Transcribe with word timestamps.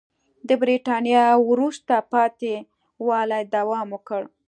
د 0.47 0.49
برېټانیا 0.61 1.25
وروسته 1.49 1.95
پاتې 2.13 2.53
والي 3.07 3.41
دوام 3.55 3.87
وکړ. 3.95 4.21